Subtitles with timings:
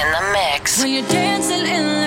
[0.00, 0.78] in the mix.
[0.82, 1.97] When you're dancing in the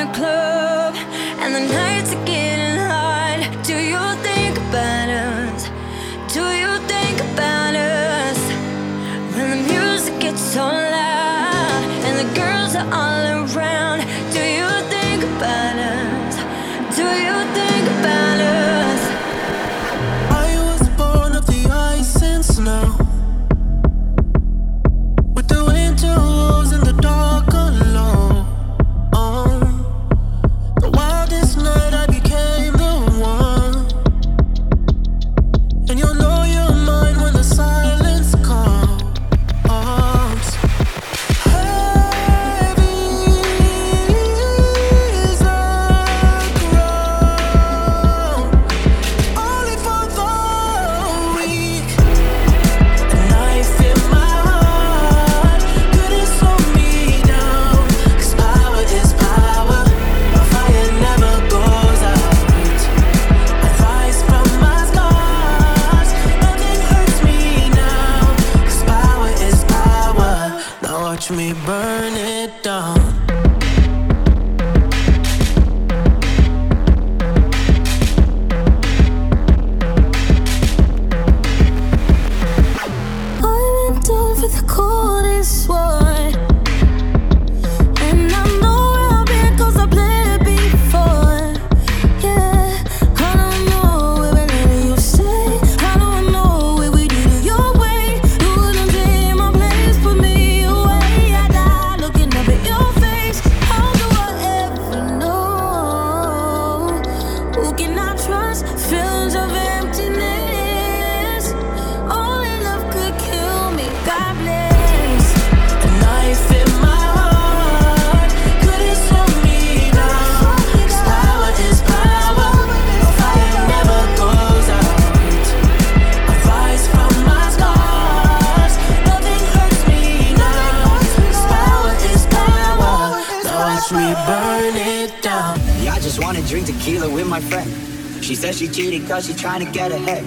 [138.41, 140.24] Said she cheated cause she trying to get ahead.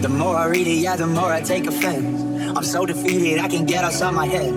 [0.00, 2.56] The more I read it, yeah, the more I take offense.
[2.56, 4.54] I'm so defeated, I can get outside my head.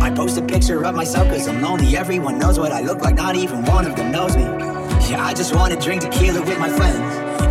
[0.00, 1.96] I post a picture of myself cause I'm lonely.
[1.96, 4.44] Everyone knows what I look like, not even one of them knows me.
[4.44, 7.00] Yeah, I just wanna drink tequila with my friends.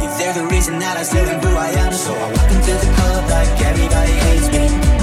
[0.01, 2.71] If they're the reason that I still am who I am, so I walk into
[2.71, 5.02] the club like everybody hates me.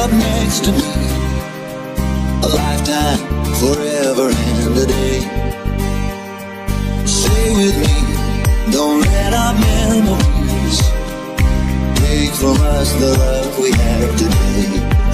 [0.00, 0.92] up next to me.
[2.46, 3.20] A lifetime,
[3.60, 5.20] forever and a day.
[7.04, 7.96] Stay with me,
[8.72, 10.78] don't let our memories
[12.00, 14.64] take from us the love we have today.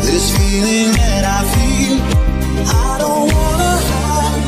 [0.07, 1.97] This feeling that I feel,
[2.87, 4.45] I don't wanna hide.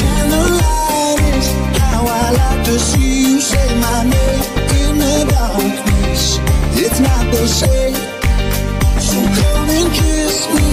[0.00, 1.48] Candlelight is
[1.80, 4.44] how I like to see you say my name
[4.82, 6.53] in the darkness.
[6.76, 7.94] It's not the same.
[8.98, 10.70] So come and kiss me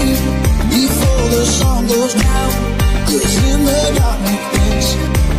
[0.70, 2.52] before the sun goes down.
[3.06, 4.96] Cause in the darkness,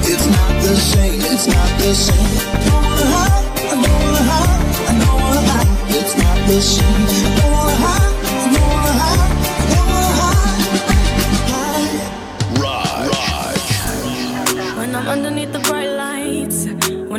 [0.08, 1.20] it's it's not the same.
[1.22, 2.36] It's not the same.
[2.66, 5.96] Don't wanna hide, I don't wanna hide, I don't wanna hide.
[5.98, 7.36] It's not the same.
[7.38, 8.13] Don't wanna hide.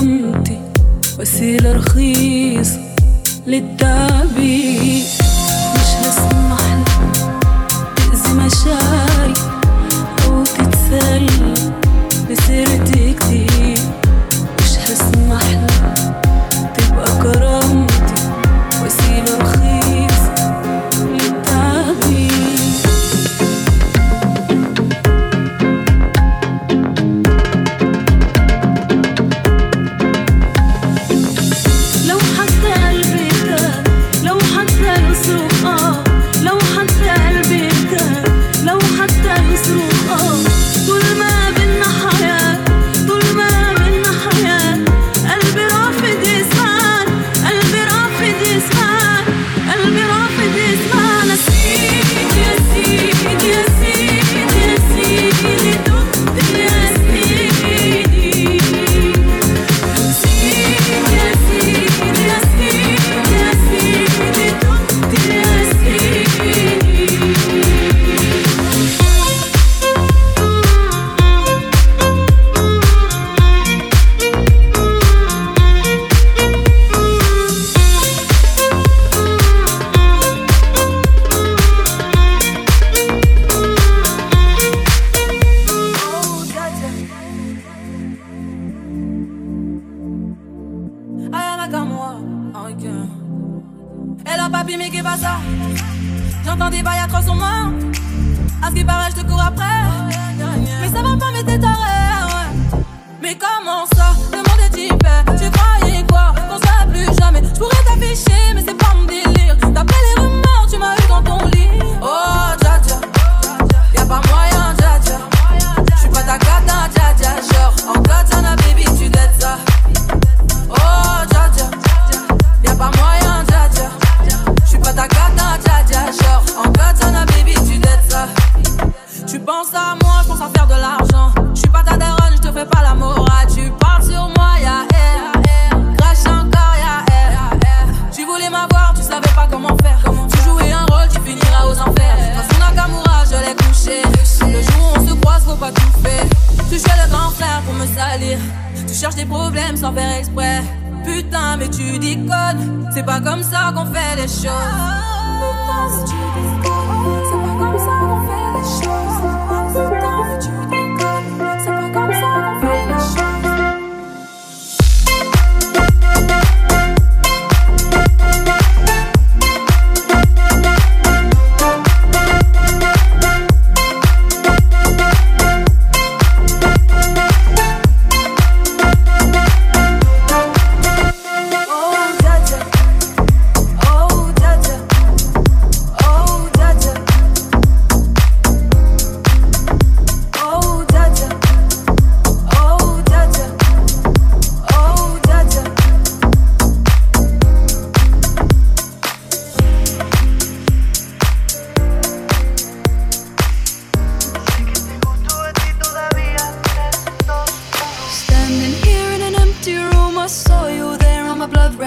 [0.00, 0.58] غرامتي
[1.18, 2.80] وسيلة رخيصة
[3.46, 5.04] للتعبير.
[5.74, 6.88] مش هسمح لك
[7.96, 9.34] تأذي مشاعري
[10.24, 11.54] أو تتسلى
[12.30, 13.49] بسيرتي كتير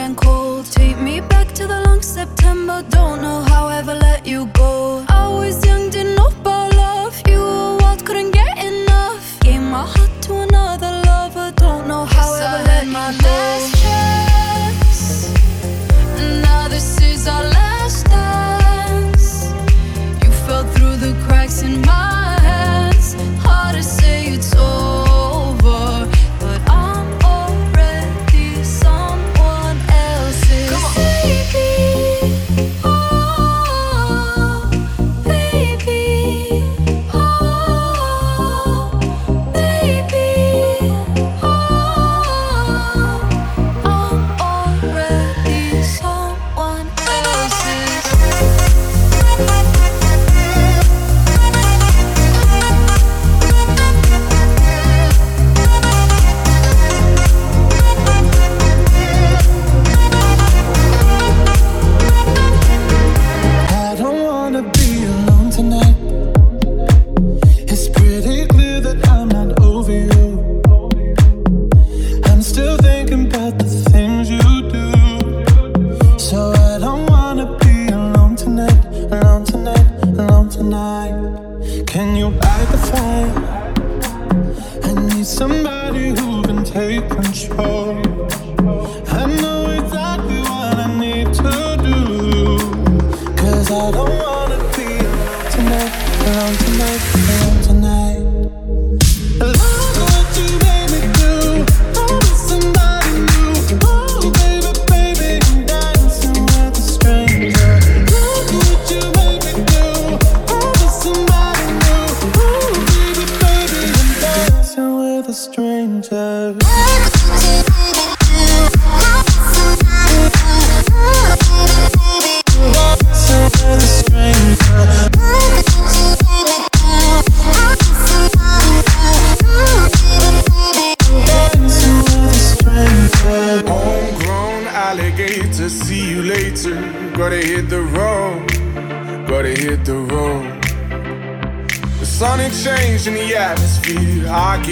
[0.03, 0.32] and cool.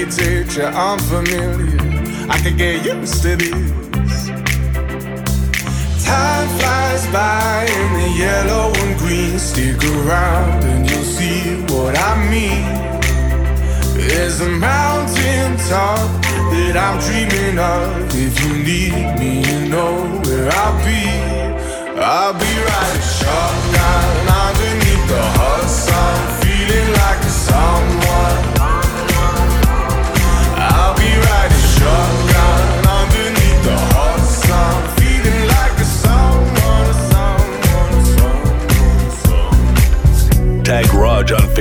[0.01, 1.77] architecture unfamiliar.
[2.27, 4.27] I could get used to this.
[6.03, 9.37] Time flies by in the yellow and green.
[9.37, 12.65] Stick around and you'll see what I mean.
[13.93, 16.09] There's a mountain top
[16.51, 18.09] that I'm dreaming of.
[18.15, 21.05] If you need me, you know where I'll be.
[22.01, 28.20] I'll be right shotgun underneath the hot sun, feeling like someone.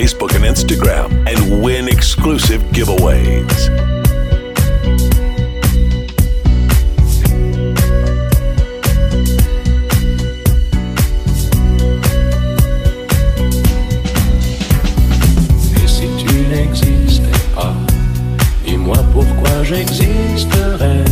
[0.00, 3.68] Facebook and Instagram and win exclusive giveaways.
[15.76, 17.74] Et si tu n'existais pas
[18.66, 21.04] Et moi pourquoi j'existerais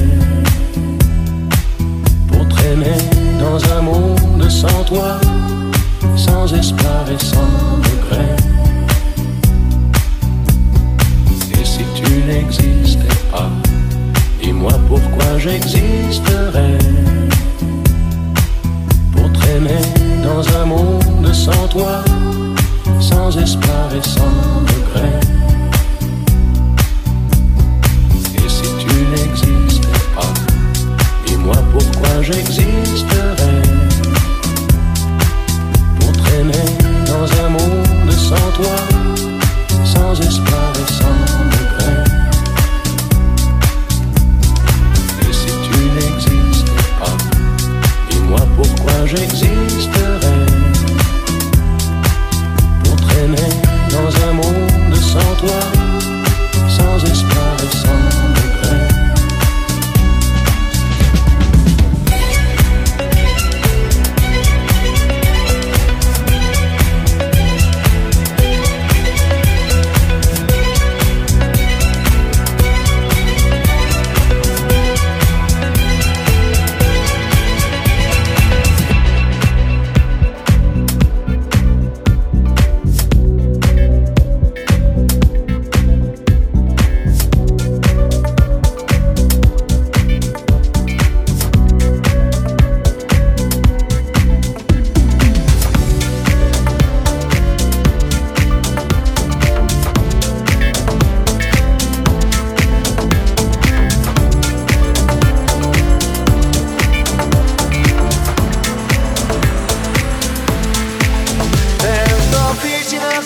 [2.26, 2.96] pour traîner
[3.38, 5.20] dans un monde sans toi,
[6.16, 7.67] sans espoir et sans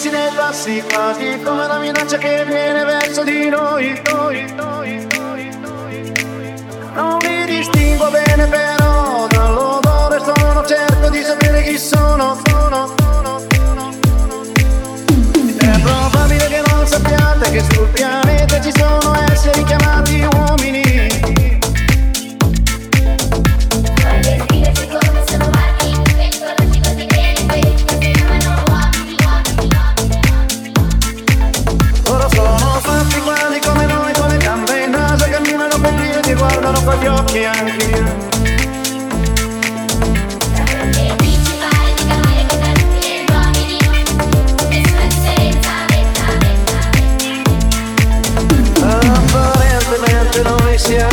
[0.02, 5.50] stringersi nei passi quasi come la minaccia che viene verso di noi, noi, noi, noi,
[5.60, 6.12] noi.
[6.94, 13.92] Non mi distingo bene però dall'odore, sono certo di sapere chi sono: sono, sono, sono,
[14.02, 14.42] sono.
[15.58, 21.51] È probabile che non sappiate che sul pianeta ci sono esseri chiamati uomini.
[36.92, 38.32] cause you can't hear.
[50.92, 51.11] Yeah.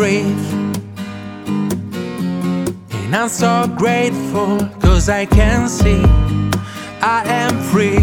[0.00, 0.76] And
[3.16, 6.04] I'm so grateful, cause I can see
[7.02, 7.98] I am free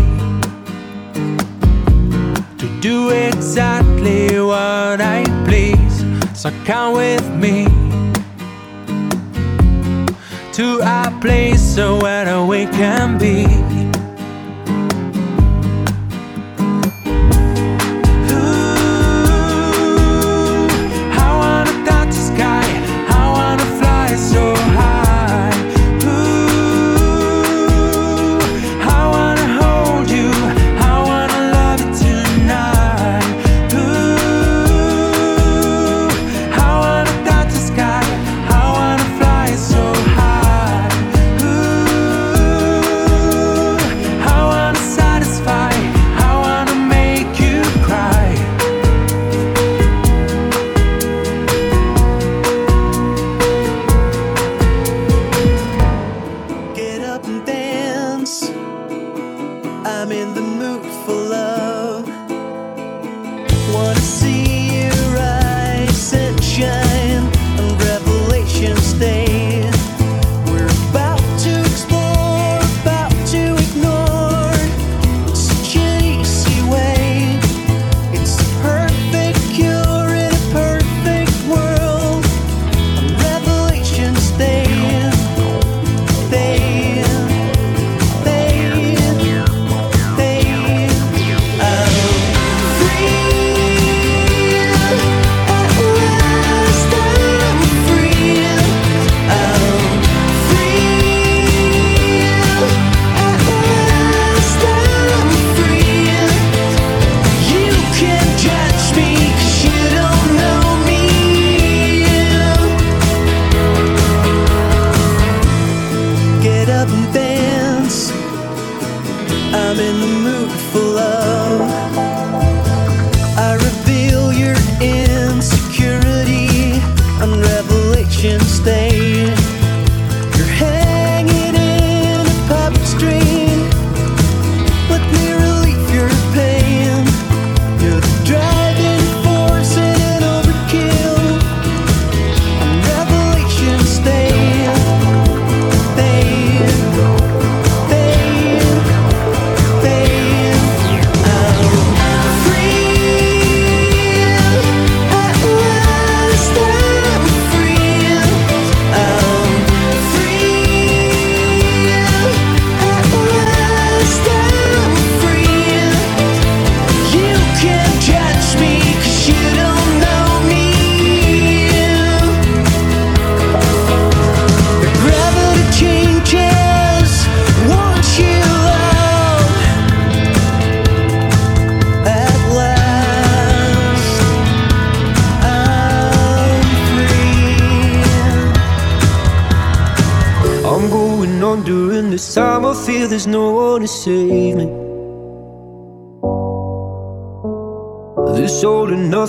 [2.57, 6.03] to do exactly what I please.
[6.37, 7.65] So come with me
[10.51, 13.64] to a place so where we can be.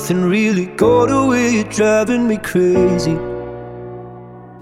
[0.09, 3.17] nothing really got away, you're driving me crazy.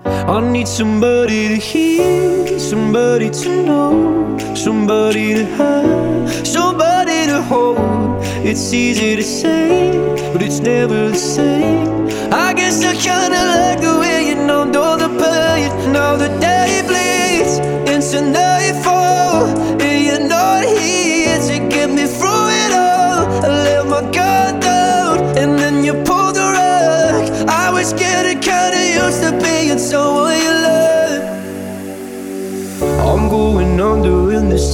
[0.07, 7.77] I need somebody to hear, somebody to know, somebody to have, somebody to hold.
[8.43, 9.93] It's easy to say,
[10.33, 12.09] but it's never the same.
[12.33, 13.74] I guess I kinda like.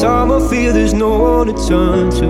[0.01, 2.29] time I feel there's no one to turn to.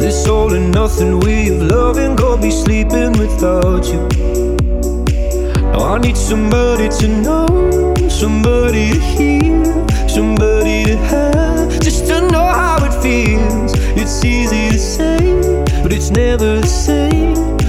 [0.00, 4.00] This all and nothing we have loving, gonna be sleeping without you.
[5.72, 9.64] Now I need somebody to know, somebody to hear,
[10.08, 13.74] somebody to have, just to know how it feels.
[14.00, 15.18] It's easy to say,
[15.82, 17.59] but it's never the same.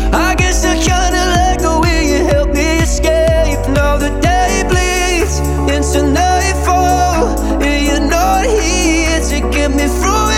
[5.92, 10.31] Tonight, nightfall, and you're not here to get me through.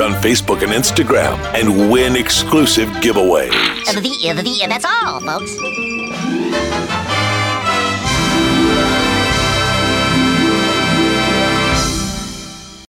[0.00, 3.52] On Facebook and Instagram and win exclusive giveaways.
[3.84, 5.52] The, the, uh, that's all, folks.